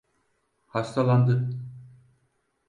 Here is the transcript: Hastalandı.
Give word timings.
Hastalandı. 0.67 1.49